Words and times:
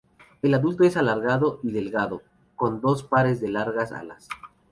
El 0.41 0.55
adulto 0.55 0.83
es 0.83 0.97
alargado 0.97 1.59
y 1.61 1.71
delgado, 1.71 2.23
con 2.55 2.81
dos 2.81 3.03
pares 3.03 3.39
de 3.39 3.49
largas 3.49 3.91
alas. 3.91 4.27